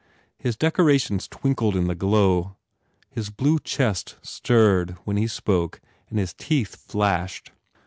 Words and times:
His 0.39 0.57
decorations 0.57 1.27
twinkled 1.27 1.75
in 1.75 1.85
the 1.85 1.93
glow. 1.93 2.55
His 3.11 3.29
blue 3.29 3.59
chest 3.59 4.15
stirred 4.23 4.97
when 5.03 5.15
he 5.17 5.27
spoke 5.27 5.79
and 6.09 6.17
his 6.17 6.33
teeth 6.33 6.75
flashed. 6.75 7.51